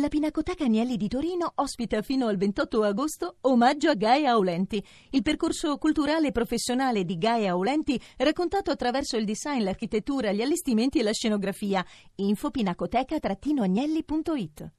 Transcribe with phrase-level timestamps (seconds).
[0.00, 5.20] La Pinacoteca Agnelli di Torino ospita fino al 28 agosto Omaggio a Gaia Aulenti, il
[5.20, 11.02] percorso culturale e professionale di Gaia Aulenti raccontato attraverso il design, l'architettura, gli allestimenti e
[11.02, 11.84] la scenografia.
[12.14, 14.72] Info pinacoteca-agnelli.it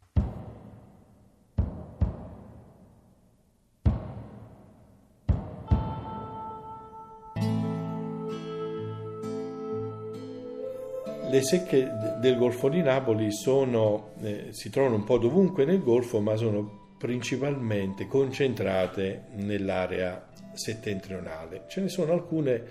[11.32, 11.90] Le secche
[12.20, 16.96] del Golfo di Napoli sono, eh, si trovano un po' dovunque nel Golfo, ma sono
[16.98, 21.64] principalmente concentrate nell'area settentrionale.
[21.68, 22.64] Ce ne sono alcune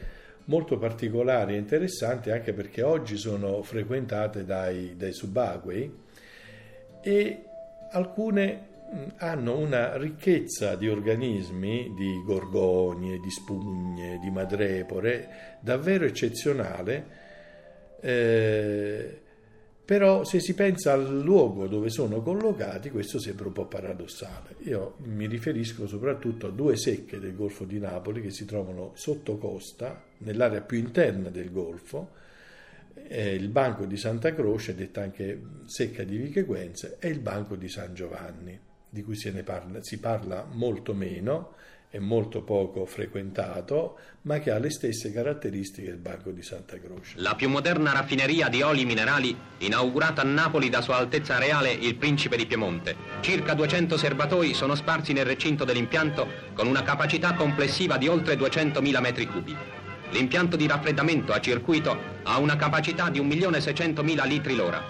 [0.44, 5.98] molto particolari e interessanti anche perché oggi sono frequentate dai, dai subacquei
[7.00, 7.44] e
[7.92, 8.66] alcune
[9.16, 17.19] hanno una ricchezza di organismi, di gorgonie, di spugne, di madrepore davvero eccezionale
[18.00, 19.20] eh,
[19.84, 24.54] però se si pensa al luogo dove sono collocati questo sembra un po' paradossale.
[24.60, 29.36] Io mi riferisco soprattutto a due secche del Golfo di Napoli che si trovano sotto
[29.36, 32.10] costa, nell'area più interna del Golfo,
[33.08, 37.68] eh, il Banco di Santa Croce, detta anche secca di Vichequenze, e il Banco di
[37.68, 38.56] San Giovanni,
[38.88, 41.54] di cui parla, si parla molto meno
[41.90, 47.14] è molto poco frequentato, ma che ha le stesse caratteristiche del Banco di Santa Croce.
[47.16, 51.96] La più moderna raffineria di oli minerali, inaugurata a Napoli da Sua Altezza Reale il
[51.96, 52.94] Principe di Piemonte.
[53.20, 59.00] Circa 200 serbatoi sono sparsi nel recinto dell'impianto con una capacità complessiva di oltre 200.000
[59.00, 59.56] metri cubi.
[60.12, 64.80] L'impianto di raffreddamento a circuito ha una capacità di 1.600.000 litri l'ora.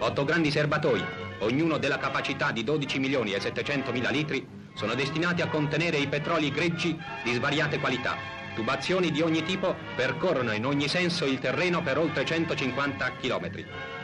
[0.00, 1.04] Otto grandi serbatoi,
[1.40, 6.06] ognuno della capacità di 12 milioni e 700 mila litri, sono destinati a contenere i
[6.06, 8.16] petroli greggi di svariate qualità.
[8.54, 13.50] Tubazioni di ogni tipo percorrono in ogni senso il terreno per oltre 150 km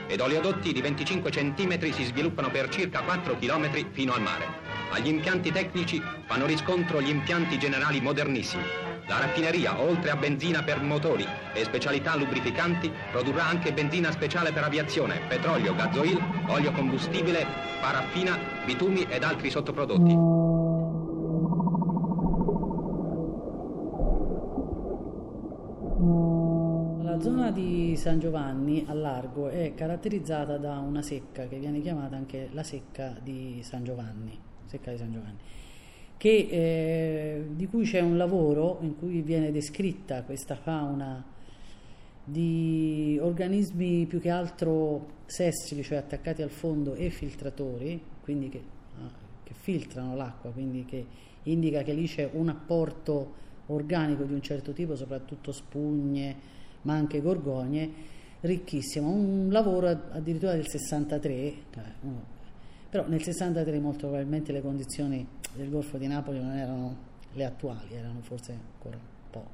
[0.08, 4.46] ed oleodotti di 25 cm si sviluppano per circa 4 km fino al mare.
[4.90, 10.80] Agli impianti tecnici fanno riscontro gli impianti generali modernissimi la raffineria, oltre a benzina per
[10.80, 17.46] motori e specialità lubrificanti, produrrà anche benzina speciale per aviazione, petrolio, gasoil, olio combustibile,
[17.80, 20.12] paraffina, bitumi ed altri sottoprodotti.
[27.02, 32.16] La zona di San Giovanni a largo è caratterizzata da una secca che viene chiamata
[32.16, 35.36] anche la secca di San Giovanni, secca di San Giovanni
[36.16, 41.22] che, eh, di cui c'è un lavoro in cui viene descritta questa fauna
[42.24, 48.62] di organismi più che altro sessili, cioè attaccati al fondo e filtratori, quindi che,
[49.02, 49.10] ah,
[49.42, 51.04] che filtrano l'acqua, quindi che
[51.42, 57.20] indica che lì c'è un apporto organico di un certo tipo, soprattutto spugne, ma anche
[57.20, 57.90] gorgogne,
[58.40, 59.10] ricchissimo.
[59.10, 61.52] Un lavoro addirittura del 63,
[62.88, 67.94] però nel 63 molto probabilmente le condizioni del Golfo di Napoli non erano le attuali,
[67.94, 69.46] erano forse ancora un po',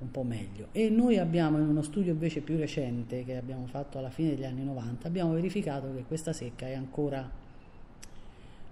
[0.00, 0.68] un po', meglio.
[0.72, 4.44] E noi abbiamo in uno studio invece più recente che abbiamo fatto alla fine degli
[4.44, 7.40] anni 90, abbiamo verificato che questa secca è ancora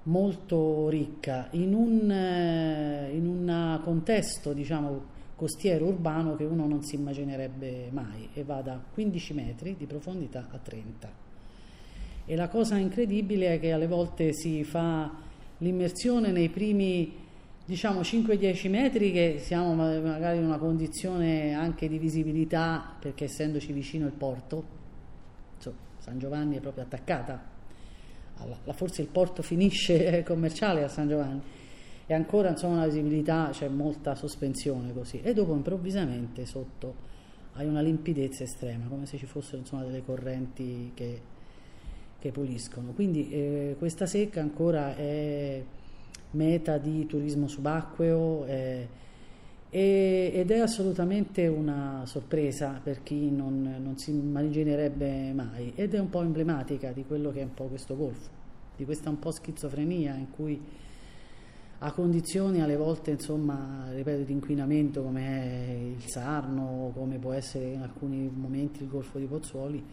[0.04, 6.96] molto ricca in un, eh, in un contesto diciamo costiero urbano che uno non si
[6.96, 11.10] immaginerebbe mai e va da 15 metri di profondità a 30
[12.26, 15.10] e la cosa incredibile è che alle volte si fa
[15.56, 17.16] l'immersione nei primi
[17.64, 24.04] diciamo 5-10 metri che siamo magari in una condizione anche di visibilità perché essendoci vicino
[24.04, 24.62] il porto
[25.56, 27.42] insomma, San Giovanni è proprio attaccata
[28.36, 31.40] alla, forse il porto finisce commerciale a San Giovanni
[32.10, 37.08] e ancora insomma una visibilità c'è molta sospensione così e dopo improvvisamente sotto
[37.52, 41.38] hai una limpidezza estrema come se ci fossero insomma delle correnti che
[42.20, 42.92] che puliscono.
[42.92, 45.62] Quindi eh, questa secca ancora è
[46.32, 48.88] meta di turismo subacqueo eh,
[49.72, 56.08] ed è assolutamente una sorpresa per chi non, non, si immaginerebbe mai ed è un
[56.08, 58.28] po' emblematica di quello che è un po' questo golfo,
[58.76, 60.60] di questa un po' schizofrenia in cui
[61.82, 67.72] a condizioni alle volte insomma ripeto di inquinamento come è il Sarno come può essere
[67.72, 69.84] in alcuni momenti il Golfo di Pozzuoli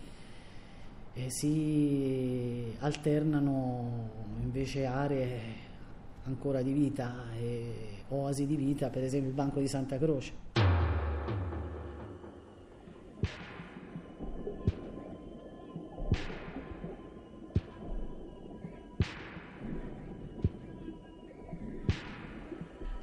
[1.13, 4.10] eh, si alternano
[4.42, 5.66] invece aree
[6.25, 10.67] ancora di vita e oasi di vita, per esempio il Banco di Santa Croce.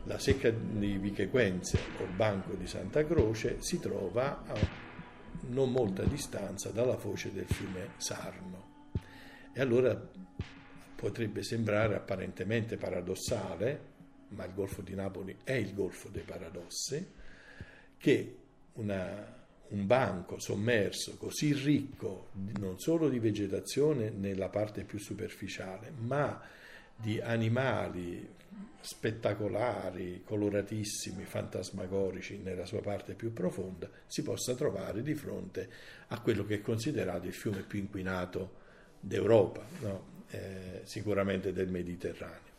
[0.07, 4.55] La secca di Vichequenze o Banco di Santa Croce si trova a
[5.49, 8.91] non molta distanza dalla foce del fiume Sarno.
[9.55, 9.99] E allora
[10.95, 13.93] potrebbe sembrare apparentemente paradossale,
[14.29, 17.13] ma il Golfo di Napoli è il Golfo dei Paradossi,
[17.97, 18.37] che
[18.75, 19.37] una,
[19.69, 22.29] un banco sommerso così ricco
[22.59, 26.41] non solo di vegetazione nella parte più superficiale, ma
[26.95, 28.43] di animali
[28.81, 35.71] spettacolari, coloratissimi, fantasmagorici nella sua parte più profonda, si possa trovare di fronte
[36.09, 38.63] a quello che è considerato il fiume più inquinato
[39.01, 40.05] d'Europa, no?
[40.31, 42.53] eh, sicuramente del Mediterraneo.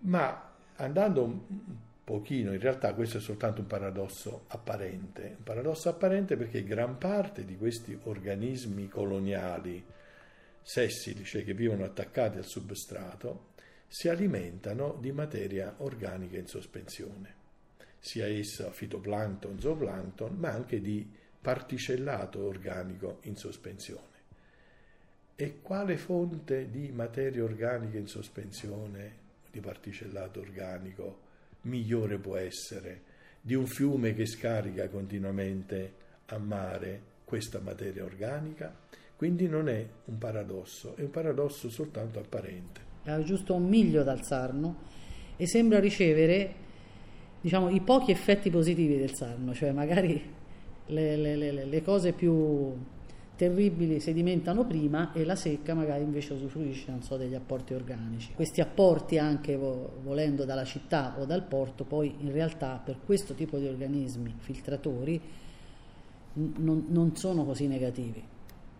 [0.00, 1.40] Ma andando un
[2.04, 7.44] pochino, in realtà questo è soltanto un paradosso apparente, un paradosso apparente perché gran parte
[7.44, 9.84] di questi organismi coloniali
[10.62, 13.47] sessili, cioè che vivono attaccati al substrato,
[13.90, 17.34] si alimentano di materia organica in sospensione,
[17.98, 24.06] sia essa fitoplancton, zooplancton, ma anche di particellato organico in sospensione.
[25.34, 31.26] E quale fonte di materia organica in sospensione, di particellato organico,
[31.62, 33.02] migliore può essere
[33.40, 35.94] di un fiume che scarica continuamente
[36.26, 38.74] a mare questa materia organica?
[39.16, 42.87] Quindi non è un paradosso, è un paradosso soltanto apparente.
[43.16, 44.76] È giusto un miglio dal Sarno
[45.36, 46.54] e sembra ricevere
[47.40, 50.20] diciamo, i pochi effetti positivi del Sarno, cioè magari
[50.86, 52.74] le, le, le, le cose più
[53.36, 58.32] terribili sedimentano prima e la secca magari invece usufruisce so, degli apporti organici.
[58.34, 63.58] Questi apporti anche volendo dalla città o dal porto poi in realtà per questo tipo
[63.58, 65.20] di organismi filtratori
[66.34, 68.22] non, non sono così negativi.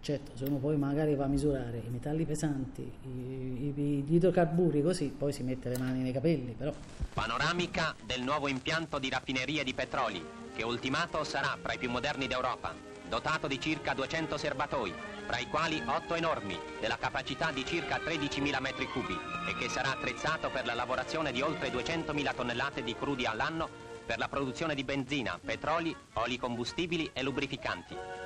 [0.01, 4.83] Certo, se uno poi magari va a misurare i metalli pesanti, i, i, gli idrocarburi
[4.83, 6.73] così, poi si mette le mani nei capelli, però.
[7.13, 10.25] Panoramica del nuovo impianto di raffineria di petroli,
[10.55, 14.93] che ultimato sarà fra i più moderni d'Europa dotato di circa 200 serbatoi,
[15.27, 19.19] fra i quali 8 enormi, della capacità di circa 13.000 metri cubi
[19.49, 23.69] e che sarà attrezzato per la lavorazione di oltre 200.000 tonnellate di crudi all'anno
[24.07, 28.18] per la produzione di benzina, petroli, oli combustibili e lubrificanti.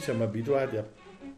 [0.00, 0.88] Noi siamo abituati a,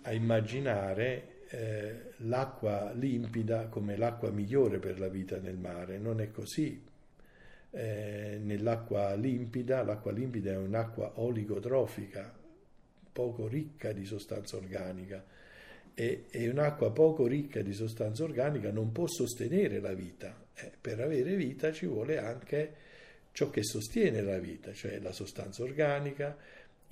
[0.03, 5.99] a immaginare eh, l'acqua limpida come l'acqua migliore per la vita nel mare.
[5.99, 6.81] Non è così.
[7.73, 12.33] Eh, nell'acqua limpida, l'acqua limpida è un'acqua oligotrofica,
[13.11, 15.25] poco ricca di sostanza organica
[15.93, 20.41] e, e un'acqua poco ricca di sostanza organica non può sostenere la vita.
[20.55, 22.75] Eh, per avere vita ci vuole anche
[23.33, 26.37] ciò che sostiene la vita, cioè la sostanza organica,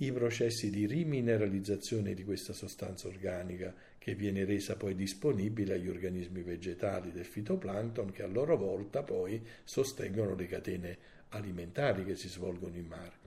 [0.03, 6.43] i processi di rimineralizzazione di questa sostanza organica che viene resa poi disponibile agli organismi
[6.43, 10.99] vegetali del fitoplancton che a loro volta poi sostengono le catene
[11.31, 13.19] alimentari che si svolgono in mare.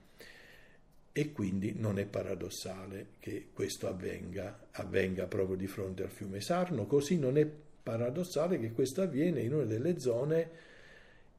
[1.12, 6.88] E quindi non è paradossale che questo avvenga, avvenga proprio di fronte al fiume Sarno,
[6.88, 7.48] così non è
[7.84, 10.72] paradossale che questo avviene in una delle zone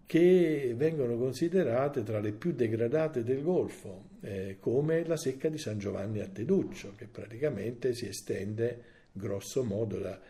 [0.06, 5.78] che vengono considerate tra le più degradate del Golfo, eh, come la secca di San
[5.78, 10.20] Giovanni a Teduccio, che praticamente si estende grosso modo da,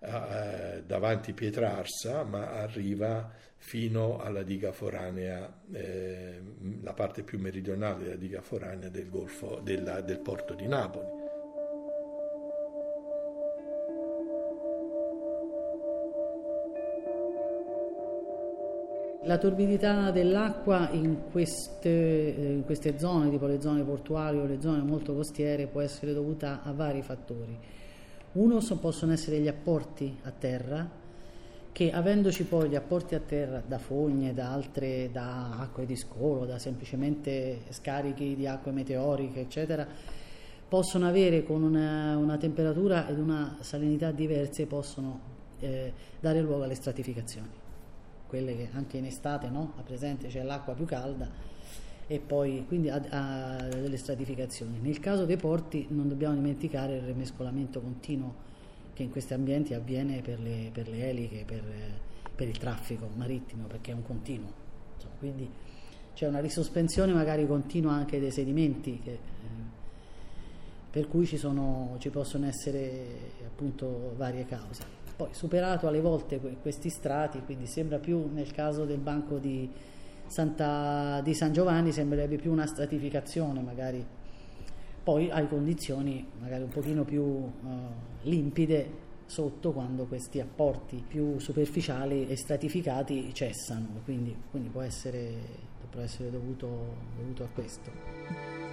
[0.00, 6.40] a, davanti Pietrarsa, ma arriva fino alla diga foranea, eh,
[6.82, 11.21] la parte più meridionale della diga foranea del, Golfo, della, del porto di Napoli.
[19.32, 21.88] La torbidità dell'acqua in queste,
[22.36, 26.12] eh, in queste, zone, tipo le zone portuali o le zone molto costiere, può essere
[26.12, 27.58] dovuta a vari fattori.
[28.32, 30.86] Uno so, possono essere gli apporti a terra,
[31.72, 36.44] che avendoci poi gli apporti a terra da fogne, da altre, da acque di scolo,
[36.44, 39.86] da semplicemente scarichi di acque meteoriche, eccetera,
[40.68, 45.20] possono avere con una, una temperatura ed una salinità diverse, possono
[45.60, 47.61] eh, dare luogo alle stratificazioni
[48.32, 49.74] quelle che anche in estate no?
[49.76, 51.28] a presente c'è l'acqua più calda
[52.06, 54.78] e poi quindi ha, ha, delle stratificazioni.
[54.80, 58.34] Nel caso dei porti non dobbiamo dimenticare il rimescolamento continuo
[58.94, 61.62] che in questi ambienti avviene per le, per le eliche, per,
[62.34, 64.50] per, il traffico marittimo, perché è un continuo.
[64.94, 65.50] Insomma, quindi
[66.14, 69.18] c'è una risospensione magari continua anche dei sedimenti che,
[70.90, 75.01] per cui ci, sono, ci possono essere appunto varie cause.
[75.22, 79.70] Poi superato alle volte questi strati, quindi sembra più nel caso del banco di,
[80.26, 84.04] Santa, di San Giovanni, sembrerebbe più una stratificazione magari.
[85.04, 87.50] Poi hai condizioni magari un pochino più uh,
[88.22, 95.34] limpide sotto quando questi apporti più superficiali e stratificati cessano, quindi, quindi può, essere,
[95.98, 98.71] essere dovuto, dovuto a questo.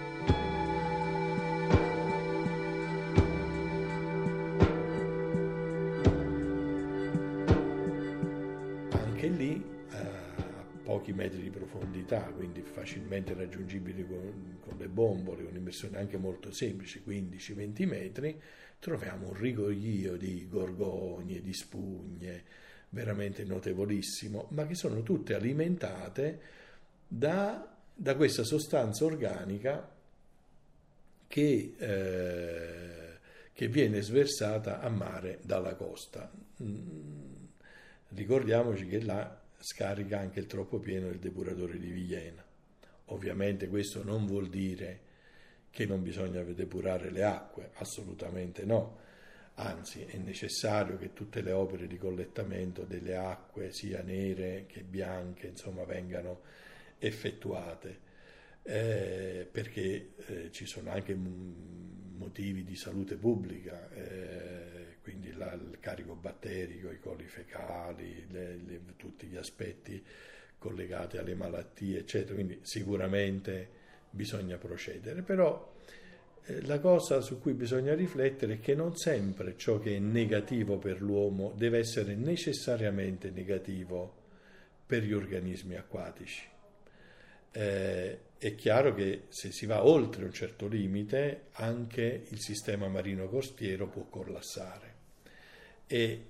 [11.09, 16.51] Pochi metri di profondità, quindi facilmente raggiungibili con, con le bombole, con immersioni anche molto
[16.51, 18.41] semplici, 15-20 metri,
[18.79, 22.43] troviamo un rigoglio di gorgogne, di spugne,
[22.89, 26.41] veramente notevolissimo, ma che sono tutte alimentate
[27.07, 29.95] da, da questa sostanza organica
[31.27, 33.17] che, eh,
[33.53, 36.31] che, viene sversata a mare dalla costa.
[36.63, 37.33] Mm,
[38.09, 42.43] ricordiamoci che là scarica anche il troppo pieno del depuratore di Villena.
[43.05, 45.07] Ovviamente questo non vuol dire
[45.71, 48.97] che non bisogna depurare le acque, assolutamente no,
[49.55, 55.47] anzi è necessario che tutte le opere di collettamento delle acque, sia nere che bianche,
[55.47, 56.41] insomma, vengano
[56.97, 57.99] effettuate,
[58.63, 63.89] eh, perché eh, ci sono anche motivi di salute pubblica.
[63.91, 64.78] Eh,
[65.09, 70.03] quindi la, il carico batterico, i coli fecali, le, le, tutti gli aspetti
[70.59, 72.35] collegati alle malattie, eccetera.
[72.35, 73.77] Quindi sicuramente
[74.11, 75.73] bisogna procedere, però
[76.45, 80.77] eh, la cosa su cui bisogna riflettere è che non sempre ciò che è negativo
[80.77, 84.15] per l'uomo deve essere necessariamente negativo
[84.85, 86.47] per gli organismi acquatici.
[87.51, 93.27] Eh, è chiaro che se si va oltre un certo limite anche il sistema marino
[93.27, 94.98] costiero può collassare
[95.91, 96.27] e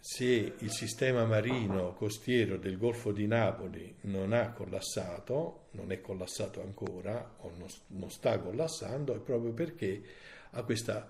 [0.00, 6.60] se il sistema marino costiero del Golfo di Napoli non ha collassato, non è collassato
[6.60, 7.52] ancora o
[7.86, 10.02] non, sta collassando, è proprio perché
[10.50, 11.06] ha questa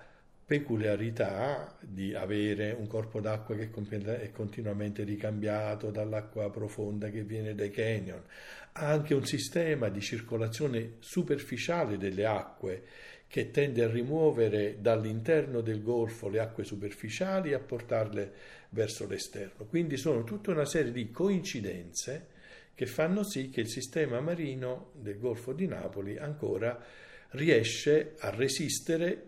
[0.49, 7.69] peculiarità di avere un corpo d'acqua che è continuamente ricambiato dall'acqua profonda che viene dai
[7.69, 8.23] canyon,
[8.73, 12.83] ha anche un sistema di circolazione superficiale delle acque
[13.27, 18.33] che tende a rimuovere dall'interno del golfo le acque superficiali e a portarle
[18.71, 19.67] verso l'esterno.
[19.67, 22.29] Quindi sono tutta una serie di coincidenze
[22.75, 26.83] che fanno sì che il sistema marino del Golfo di Napoli ancora
[27.33, 29.28] riesce a resistere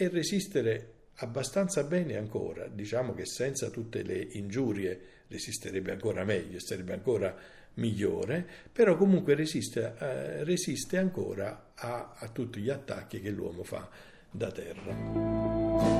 [0.00, 2.66] e resistere abbastanza bene ancora.
[2.68, 7.36] Diciamo che senza tutte le ingiurie resisterebbe ancora meglio, sarebbe ancora
[7.74, 13.88] migliore, però comunque resiste, eh, resiste ancora a, a tutti gli attacchi che l'uomo fa
[14.30, 15.99] da terra.